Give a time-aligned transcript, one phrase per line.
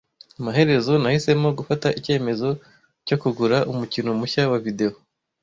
[0.39, 2.47] Amaherezo, nahisemo gufata icyemezo
[3.07, 4.97] cyo kugura umukino mushya wa videwo.